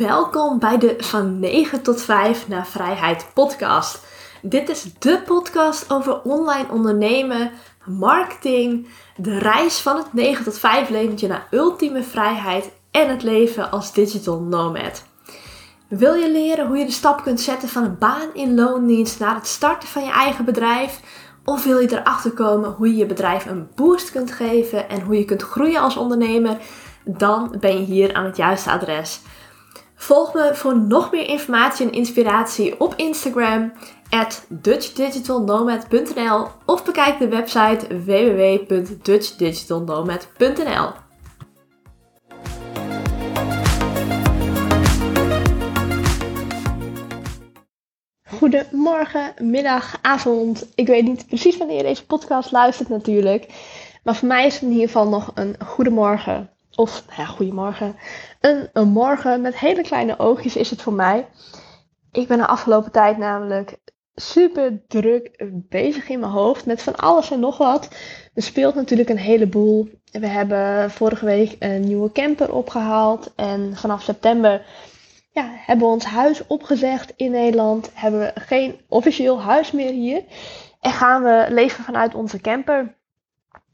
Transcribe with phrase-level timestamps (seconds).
[0.00, 4.06] Welkom bij de Van 9 tot 5 naar Vrijheid podcast.
[4.42, 7.50] Dit is de podcast over online ondernemen,
[7.84, 13.70] marketing, de reis van het 9 tot 5 leventje naar ultieme vrijheid en het leven
[13.70, 15.04] als digital nomad.
[15.88, 19.34] Wil je leren hoe je de stap kunt zetten van een baan in loondienst naar
[19.34, 21.00] het starten van je eigen bedrijf?
[21.44, 25.18] Of wil je erachter komen hoe je je bedrijf een boost kunt geven en hoe
[25.18, 26.56] je kunt groeien als ondernemer?
[27.04, 29.20] Dan ben je hier aan het juiste adres.
[30.00, 33.72] Volg me voor nog meer informatie en inspiratie op Instagram
[34.08, 40.90] at dutchdigitalnomad.nl of bekijk de website www.dutchdigitalnomad.nl.
[48.28, 50.66] Goedemorgen, middag, avond.
[50.74, 53.46] Ik weet niet precies wanneer je deze podcast luistert natuurlijk.
[54.04, 56.50] Maar voor mij is het in ieder geval nog een goedemorgen.
[56.74, 57.96] Of, ja, goedemorgen.
[58.40, 61.28] Een, een morgen met hele kleine oogjes is het voor mij.
[62.12, 63.78] Ik ben de afgelopen tijd namelijk
[64.14, 67.88] super druk bezig in mijn hoofd met van alles en nog wat.
[68.34, 69.88] Er speelt natuurlijk een heleboel.
[70.12, 73.32] We hebben vorige week een nieuwe camper opgehaald.
[73.36, 74.66] En vanaf september
[75.32, 77.90] ja, hebben we ons huis opgezegd in Nederland.
[77.94, 80.22] Hebben we geen officieel huis meer hier.
[80.80, 82.98] En gaan we leven vanuit onze camper.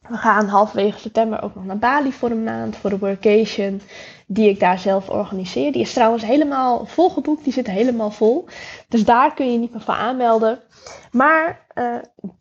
[0.08, 3.80] We gaan halverwege september ook nog naar Bali voor een maand voor een workation
[4.26, 5.72] die ik daar zelf organiseer.
[5.72, 8.48] Die is trouwens helemaal volgeboekt, die zit helemaal vol.
[8.88, 10.60] Dus daar kun je niet meer voor aanmelden.
[11.10, 11.94] Maar uh,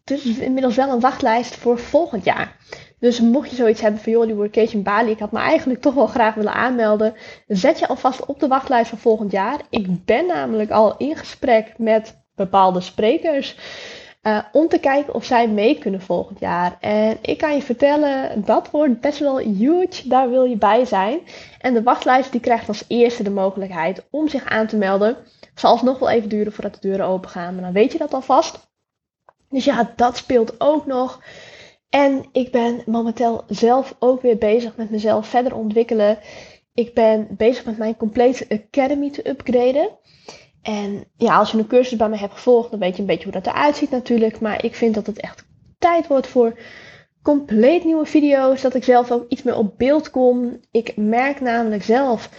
[0.06, 2.56] is inmiddels wel een wachtlijst voor volgend jaar.
[3.00, 5.94] Dus mocht je zoiets hebben van joh, die workation Bali, ik had me eigenlijk toch
[5.94, 7.14] wel graag willen aanmelden.
[7.48, 9.60] Zet je alvast op de wachtlijst voor volgend jaar.
[9.70, 13.58] Ik ben namelijk al in gesprek met bepaalde sprekers.
[14.28, 16.78] Uh, om te kijken of zij mee kunnen volgend jaar.
[16.80, 20.08] En ik kan je vertellen, dat wordt best wel huge.
[20.08, 21.20] Daar wil je bij zijn.
[21.60, 25.18] En de wachtlijst die krijgt als eerste de mogelijkheid om zich aan te melden.
[25.56, 27.98] Zal het nog wel even duren voordat de deuren open gaan, maar dan weet je
[27.98, 28.70] dat alvast.
[29.50, 31.22] Dus ja, dat speelt ook nog.
[31.90, 36.20] En ik ben momenteel zelf ook weer bezig met mezelf verder ontwikkelen.
[36.74, 39.90] Ik ben bezig met mijn complete academy te upgraden.
[40.66, 43.24] En ja, als je een cursus bij me hebt gevolgd, dan weet je een beetje
[43.24, 44.40] hoe dat eruit ziet natuurlijk.
[44.40, 45.46] Maar ik vind dat het echt
[45.80, 46.60] tijd wordt voor
[47.22, 48.62] compleet nieuwe video's.
[48.62, 50.60] Dat ik zelf ook iets meer op beeld kom.
[50.72, 52.30] Ik merk namelijk zelf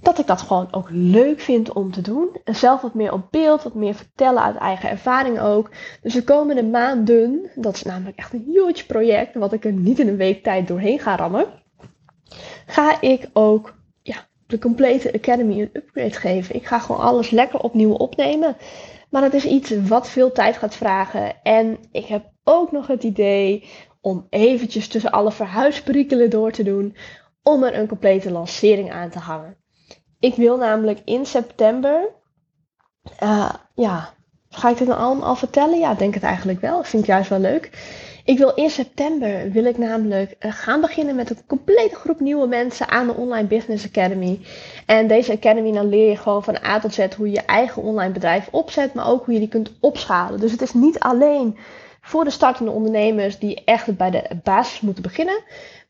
[0.00, 2.28] dat ik dat gewoon ook leuk vind om te doen.
[2.44, 5.70] En zelf wat meer op beeld, wat meer vertellen uit eigen ervaring ook.
[6.02, 9.98] Dus de komende maanden, dat is namelijk echt een huge project, wat ik er niet
[9.98, 11.46] in een week tijd doorheen ga rammen.
[12.66, 13.74] Ga ik ook
[14.52, 16.54] de complete Academy een upgrade geven.
[16.54, 18.56] Ik ga gewoon alles lekker opnieuw opnemen.
[19.10, 21.42] Maar dat is iets wat veel tijd gaat vragen.
[21.42, 23.68] En ik heb ook nog het idee
[24.00, 26.96] om eventjes tussen alle verhuisperikelen door te doen.
[27.42, 29.56] Om er een complete lancering aan te hangen.
[30.18, 32.08] Ik wil namelijk in september.
[33.22, 34.14] Uh, ja,
[34.62, 35.78] ga ik dit nou allemaal vertellen?
[35.78, 36.80] Ja, ik denk het eigenlijk wel.
[36.80, 37.70] Ik vind het juist wel leuk.
[38.24, 42.46] Ik wil in september wil ik namelijk eh, gaan beginnen met een complete groep nieuwe
[42.46, 44.40] mensen aan de Online Business Academy.
[44.86, 47.82] En deze academy dan leer je gewoon van A tot Z hoe je je eigen
[47.82, 50.40] online bedrijf opzet, maar ook hoe je die kunt opschalen.
[50.40, 51.56] Dus het is niet alleen
[52.00, 55.40] voor de startende ondernemers die echt bij de basis moeten beginnen.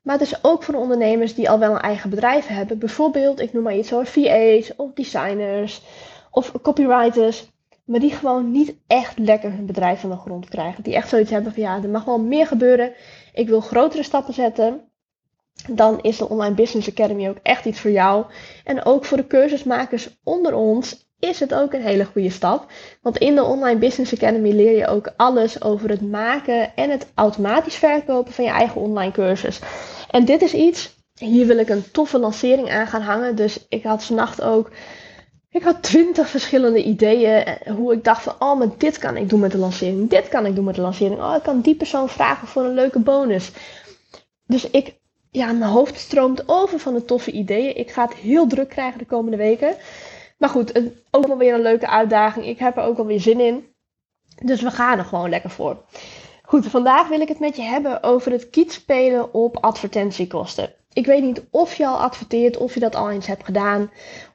[0.03, 2.79] Maar het is ook voor de ondernemers die al wel een eigen bedrijf hebben.
[2.79, 5.83] Bijvoorbeeld, ik noem maar iets hoor, VA's of designers
[6.31, 7.52] of copywriters.
[7.93, 10.83] Maar die gewoon niet echt lekker hun bedrijf van de grond krijgen.
[10.83, 12.93] Die echt zoiets hebben van ja, er mag wel meer gebeuren.
[13.33, 14.81] Ik wil grotere stappen zetten.
[15.69, 18.25] Dan is de Online Business Academy ook echt iets voor jou.
[18.65, 22.67] En ook voor de cursusmakers onder ons is het ook een hele goede stap.
[23.03, 27.07] Want in de Online Business Academy leer je ook alles over het maken en het
[27.15, 29.61] automatisch verkopen van je eigen online cursus.
[30.11, 33.37] En dit is iets, hier wil ik een toffe lancering aan gaan hangen.
[33.37, 34.71] Dus ik had vannacht ook
[35.53, 37.45] ik had twintig verschillende ideeën.
[37.45, 40.11] Eh, hoe ik dacht van, oh, maar dit kan ik doen met de lancering.
[40.11, 41.21] Dit kan ik doen met de lancering.
[41.21, 43.51] Oh, ik kan die persoon vragen voor een leuke bonus.
[44.47, 44.95] Dus ik,
[45.31, 47.77] ja, mijn hoofd stroomt over van de toffe ideeën.
[47.77, 49.75] Ik ga het heel druk krijgen de komende weken.
[50.39, 52.47] Maar goed, ook wel weer een leuke uitdaging.
[52.47, 53.67] Ik heb er ook alweer zin in.
[54.43, 55.85] Dus we gaan er gewoon lekker voor.
[56.43, 60.75] Goed, vandaag wil ik het met je hebben over het kietspelen op advertentiekosten.
[60.93, 63.91] Ik weet niet of je al adverteert, of je dat al eens hebt gedaan,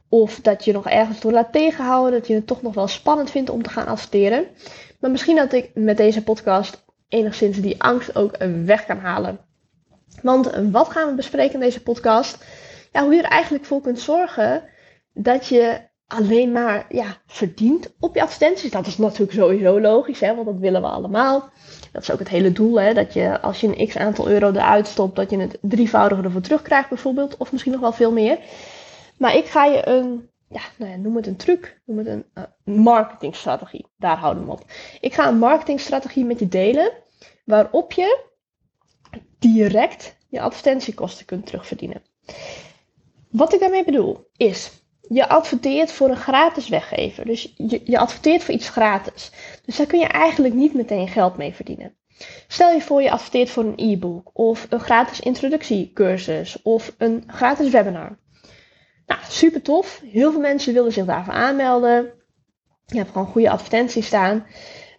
[0.09, 2.19] of dat je nog ergens door laat tegenhouden.
[2.19, 4.45] Dat je het toch nog wel spannend vindt om te gaan adverteren.
[4.99, 9.39] Maar misschien dat ik met deze podcast enigszins die angst ook weg kan halen.
[10.21, 12.45] Want wat gaan we bespreken in deze podcast?
[12.91, 14.63] Ja, hoe je er eigenlijk voor kunt zorgen
[15.13, 18.71] dat je alleen maar ja, verdient op je advertenties.
[18.71, 21.49] Dat is natuurlijk sowieso logisch, hè, want dat willen we allemaal.
[21.91, 24.49] Dat is ook het hele doel, hè, dat je als je een x aantal euro
[24.49, 27.37] eruit stopt, dat je het drievoudige ervoor terugkrijgt bijvoorbeeld.
[27.37, 28.37] Of misschien nog wel veel meer.
[29.17, 32.25] Maar ik ga je een, ja, nou ja, noem het een truc, noem het een
[32.33, 33.85] uh, marketingstrategie.
[33.97, 34.65] Daar houden we op.
[35.01, 36.91] Ik ga een marketingstrategie met je delen
[37.45, 38.25] waarop je
[39.39, 42.01] direct je advertentiekosten kunt terugverdienen.
[43.29, 44.71] Wat ik daarmee bedoel is,
[45.09, 47.25] je adverteert voor een gratis weggever.
[47.25, 49.31] Dus je, je adverteert voor iets gratis.
[49.65, 51.97] Dus daar kun je eigenlijk niet meteen geld mee verdienen.
[52.47, 57.69] Stel je voor je adverteert voor een e-book of een gratis introductiecursus of een gratis
[57.69, 58.17] webinar.
[59.07, 60.01] Nou, super tof.
[60.11, 62.11] Heel veel mensen willen zich daarvoor aanmelden.
[62.85, 64.45] Je hebt gewoon goede advertenties staan.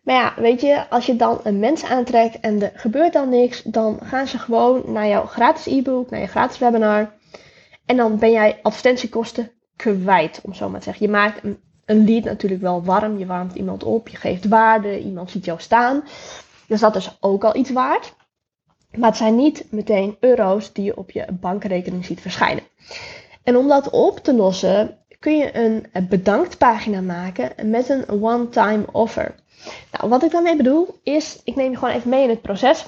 [0.02, 3.62] Maar ja, weet je, als je dan een mens aantrekt en er gebeurt dan niks,
[3.62, 7.12] dan gaan ze gewoon naar jouw gratis e-book, naar je gratis webinar.
[7.86, 11.06] En dan ben jij advertentiekosten kwijt, om zo maar te zeggen.
[11.06, 13.18] Je maakt een, een lead natuurlijk wel warm.
[13.18, 16.04] Je warmt iemand op, je geeft waarde, iemand ziet jou staan.
[16.66, 18.14] Dus dat is ook al iets waard.
[18.96, 22.64] Maar het zijn niet meteen euro's die je op je bankrekening ziet verschijnen.
[23.42, 29.34] En om dat op te lossen kun je een bedanktpagina maken met een one-time offer.
[29.92, 32.86] Nou, wat ik daarmee bedoel is, ik neem je gewoon even mee in het proces.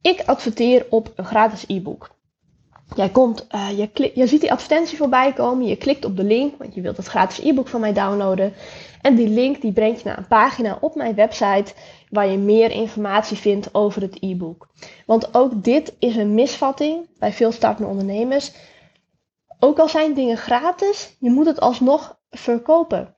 [0.00, 2.10] Ik adverteer op een gratis e-book.
[2.94, 6.58] Jij komt, uh, je, je ziet die advertentie voorbij komen, je klikt op de link,
[6.58, 8.54] want je wilt het gratis e-book van mij downloaden.
[9.02, 11.74] En die link die brengt je naar een pagina op mijn website
[12.10, 14.68] waar je meer informatie vindt over het e-book.
[15.06, 18.52] Want ook dit is een misvatting bij veel startende ondernemers.
[19.64, 23.14] Ook al zijn dingen gratis, je moet het alsnog verkopen.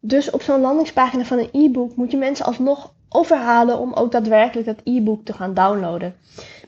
[0.00, 4.66] Dus op zo'n landingspagina van een e-book moet je mensen alsnog overhalen om ook daadwerkelijk
[4.66, 6.14] dat e-book te gaan downloaden.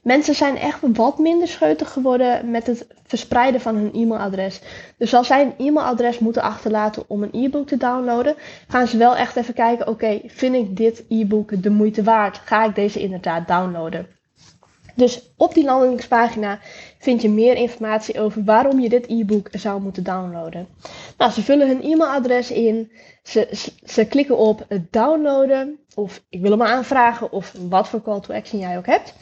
[0.03, 4.61] Mensen zijn echt wat minder scheutig geworden met het verspreiden van hun e-mailadres.
[4.97, 8.35] Dus als zij een e-mailadres moeten achterlaten om een e-book te downloaden,
[8.69, 12.39] gaan ze wel echt even kijken: oké, vind ik dit e-book de moeite waard?
[12.45, 14.07] Ga ik deze inderdaad downloaden?
[14.95, 16.59] Dus op die landingspagina
[16.99, 20.69] vind je meer informatie over waarom je dit e-book zou moeten downloaden.
[21.19, 22.91] Nou, ze vullen hun e-mailadres in,
[23.23, 28.35] ze, ze, klikken op downloaden of ik wil hem aanvragen of wat voor call to
[28.35, 29.15] action jij ook hebt.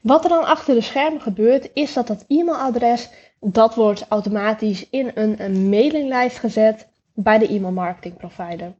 [0.00, 3.08] Wat er dan achter de schermen gebeurt, is dat dat e-mailadres,
[3.40, 8.72] dat wordt automatisch in een, een mailinglijst gezet bij de e-mail marketing provider.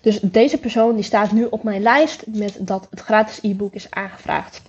[0.00, 3.90] Dus deze persoon die staat nu op mijn lijst met dat het gratis e-book is
[3.90, 4.62] aangevraagd.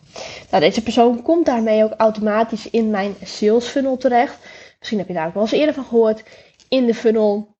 [0.51, 4.37] Nou, deze persoon komt daarmee ook automatisch in mijn sales funnel terecht.
[4.79, 6.23] Misschien heb je daar ook wel eens eerder van gehoord.
[6.69, 7.55] In de funnel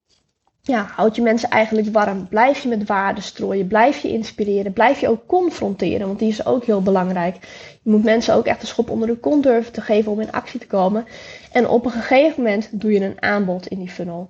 [0.62, 2.28] ja, houd je mensen eigenlijk warm.
[2.28, 3.68] Blijf je met waarde strooien.
[3.68, 4.74] Blijf je inspireren.
[4.74, 6.08] Blijf je ook confronteren.
[6.08, 7.36] Want die is ook heel belangrijk.
[7.84, 10.32] Je moet mensen ook echt een schop onder de kont durven te geven om in
[10.32, 11.06] actie te komen.
[11.52, 14.30] En op een gegeven moment doe je een aanbod in die funnel.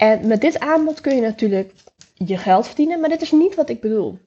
[0.00, 1.72] En met dit aanbod kun je natuurlijk
[2.14, 3.00] je geld verdienen.
[3.00, 4.18] Maar dit is niet wat ik bedoel.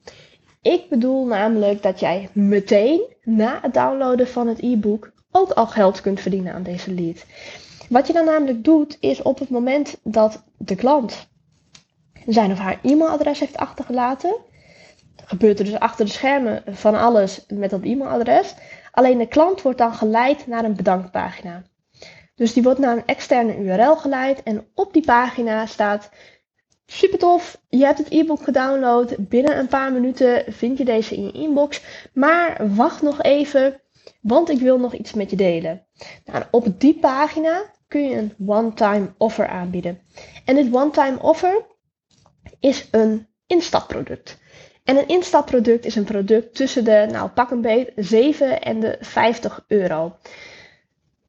[0.62, 6.00] Ik bedoel namelijk dat jij meteen na het downloaden van het e-book ook al geld
[6.00, 7.24] kunt verdienen aan deze lead.
[7.88, 11.28] Wat je dan namelijk doet, is op het moment dat de klant
[12.26, 14.36] zijn of haar e-mailadres heeft achtergelaten,
[15.24, 18.54] gebeurt er dus achter de schermen van alles met dat e-mailadres.
[18.90, 21.62] Alleen de klant wordt dan geleid naar een bedankpagina.
[22.34, 26.10] Dus die wordt naar een externe URL geleid en op die pagina staat
[26.86, 29.14] Super tof, je hebt het e-book gedownload.
[29.18, 31.82] Binnen een paar minuten vind je deze in je inbox.
[32.12, 33.80] Maar wacht nog even,
[34.20, 35.86] want ik wil nog iets met je delen.
[36.24, 40.00] Nou, op die pagina kun je een one-time offer aanbieden.
[40.44, 41.66] En dit one-time offer
[42.60, 44.38] is een instapproduct.
[44.84, 48.96] En een instapproduct is een product tussen de, nou pak een beet, 7 en de
[49.00, 50.16] 50 euro.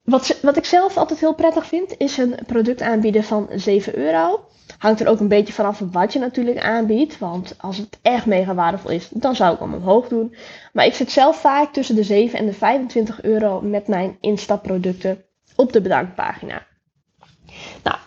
[0.06, 4.46] Wat, wat ik zelf altijd heel prettig vind, is een product aanbieden van 7 euro.
[4.78, 7.20] Hangt er ook een beetje vanaf wat je natuurlijk aanbiedt.
[7.20, 10.36] Want als het echt mega waardevol is, dan zou ik hem omhoog doen.
[10.74, 15.24] Maar ik zit zelf vaak tussen de 7 en de 25 euro met mijn instapproducten
[15.56, 16.66] op de bedankpagina.
[17.84, 17.98] Nou,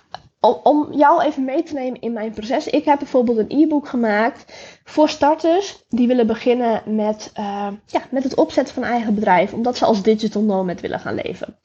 [0.40, 2.66] om, jou even mee te nemen in mijn proces.
[2.66, 4.52] Ik heb bijvoorbeeld een e-book gemaakt
[4.84, 9.52] voor starters die willen beginnen met, uh, ja, met het opzetten van eigen bedrijf.
[9.52, 11.56] Omdat ze als digital nomad willen gaan leven.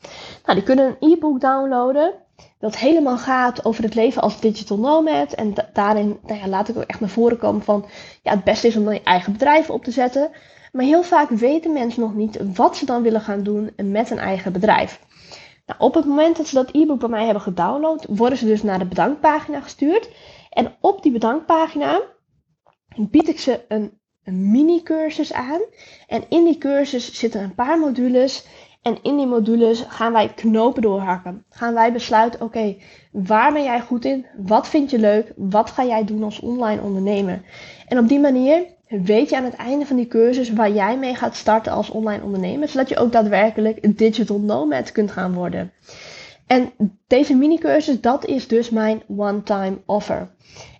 [0.45, 2.13] Nou, die kunnen een e-book downloaden
[2.59, 5.33] dat helemaal gaat over het leven als digital nomad.
[5.33, 7.85] En daarin nou ja, laat ik ook echt naar voren komen van
[8.21, 10.31] ja, het beste is om dan je eigen bedrijf op te zetten.
[10.71, 14.19] Maar heel vaak weten mensen nog niet wat ze dan willen gaan doen met een
[14.19, 14.99] eigen bedrijf.
[15.65, 18.63] Nou, op het moment dat ze dat e-book bij mij hebben gedownload, worden ze dus
[18.63, 20.09] naar de bedankpagina gestuurd.
[20.49, 22.01] En op die bedankpagina
[22.95, 25.61] bied ik ze een, een mini-cursus aan.
[26.07, 28.47] En in die cursus zitten een paar modules.
[28.81, 31.45] En in die modules gaan wij knopen doorhakken.
[31.49, 32.75] Gaan wij besluiten, oké,
[33.11, 34.25] waar ben jij goed in?
[34.37, 35.33] Wat vind je leuk?
[35.35, 37.41] Wat ga jij doen als online ondernemer?
[37.87, 38.65] En op die manier
[39.01, 42.23] weet je aan het einde van die cursus waar jij mee gaat starten als online
[42.23, 45.71] ondernemer, zodat je ook daadwerkelijk een digital nomad kunt gaan worden.
[46.47, 46.71] En
[47.07, 50.29] deze mini-cursus, dat is dus mijn one-time offer.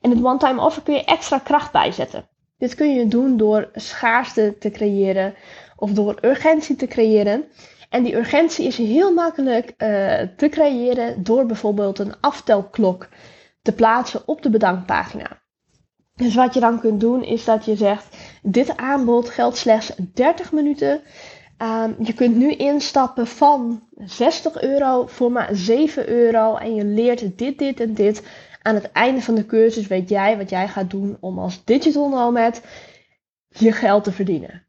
[0.01, 2.27] En het one-time offer kun je extra kracht bijzetten.
[2.57, 5.33] Dit kun je doen door schaarste te creëren
[5.75, 7.43] of door urgentie te creëren.
[7.89, 9.77] En die urgentie is heel makkelijk uh,
[10.37, 13.09] te creëren door bijvoorbeeld een aftelklok
[13.61, 15.42] te plaatsen op de bedankpagina.
[16.15, 20.51] Dus wat je dan kunt doen is dat je zegt: dit aanbod geldt slechts 30
[20.51, 21.01] minuten.
[21.57, 27.37] Um, je kunt nu instappen van 60 euro voor maar 7 euro en je leert
[27.37, 28.23] dit, dit en dit.
[28.61, 32.09] Aan het einde van de cursus weet jij wat jij gaat doen om als digital
[32.09, 32.61] nomad
[33.47, 34.63] je geld te verdienen.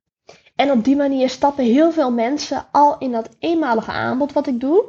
[0.54, 4.60] En op die manier stappen heel veel mensen al in dat eenmalige aanbod wat ik
[4.60, 4.84] doe.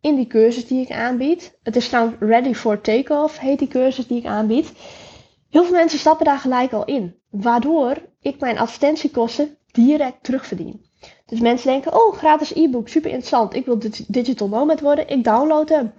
[0.00, 1.58] In die cursus die ik aanbied.
[1.62, 4.72] Het is trouwens Ready for Takeoff, heet die cursus die ik aanbied.
[5.52, 7.14] Heel veel mensen stappen daar gelijk al in.
[7.30, 10.84] Waardoor ik mijn advertentiekosten direct terugverdien.
[11.26, 13.54] Dus mensen denken, oh, gratis e-book, super interessant.
[13.54, 15.08] Ik wil digital nomad worden.
[15.08, 15.92] Ik download hem.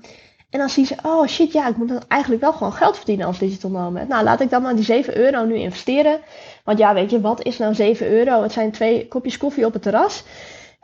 [0.50, 3.26] En dan zien ze, oh shit, ja, ik moet dan eigenlijk wel gewoon geld verdienen
[3.26, 4.08] als digital nomad.
[4.08, 6.20] Nou, laat ik dan maar die 7 euro nu investeren.
[6.64, 8.42] Want ja, weet je, wat is nou 7 euro?
[8.42, 10.24] Het zijn twee kopjes koffie op het terras.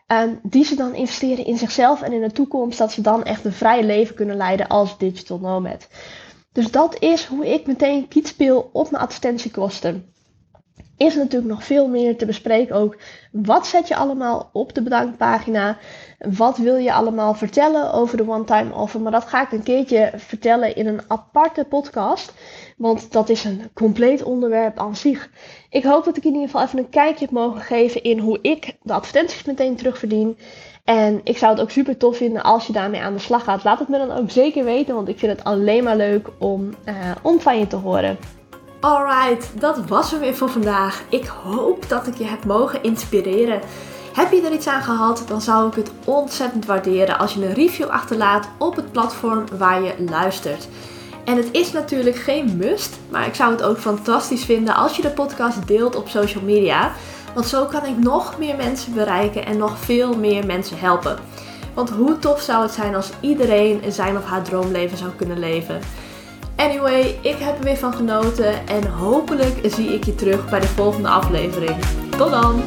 [0.08, 3.46] En die ze dan investeren in zichzelf en in de toekomst, dat ze dan echt
[3.46, 5.88] een vrij leven kunnen leiden als digital nomad.
[6.52, 10.14] Dus dat is hoe ik meteen kiet speel op mijn advertentiekosten
[11.00, 12.76] is natuurlijk nog veel meer te bespreken.
[12.76, 12.98] Ook
[13.32, 15.78] wat zet je allemaal op de bedankpagina?
[16.18, 19.02] Wat wil je allemaal vertellen over de one-time offer?
[19.02, 22.34] Maar dat ga ik een keertje vertellen in een aparte podcast.
[22.78, 25.30] Want dat is een compleet onderwerp aan zich.
[25.70, 28.40] Ik hoop dat ik in ieder geval even een kijkje heb mogen geven in hoe
[28.42, 30.38] ik de advertenties meteen terugverdien.
[30.90, 33.64] En ik zou het ook super tof vinden als je daarmee aan de slag gaat.
[33.64, 36.74] Laat het me dan ook zeker weten, want ik vind het alleen maar leuk om,
[36.86, 38.18] uh, om van je te horen.
[38.80, 41.04] Alright, dat was hem weer voor vandaag.
[41.10, 43.60] Ik hoop dat ik je heb mogen inspireren.
[44.14, 47.54] Heb je er iets aan gehad, dan zou ik het ontzettend waarderen als je een
[47.54, 50.68] review achterlaat op het platform waar je luistert.
[51.26, 55.02] En het is natuurlijk geen must, maar ik zou het ook fantastisch vinden als je
[55.02, 56.92] de podcast deelt op social media.
[57.34, 61.18] Want zo kan ik nog meer mensen bereiken en nog veel meer mensen helpen.
[61.74, 65.80] Want hoe tof zou het zijn als iedereen zijn of haar droomleven zou kunnen leven?
[66.56, 70.68] Anyway, ik heb er weer van genoten en hopelijk zie ik je terug bij de
[70.68, 71.76] volgende aflevering.
[72.18, 72.62] Tot dan!